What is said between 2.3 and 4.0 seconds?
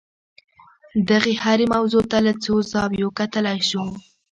څو زاویو کتلای شو.